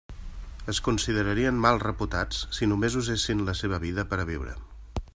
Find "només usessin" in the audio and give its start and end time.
2.73-3.47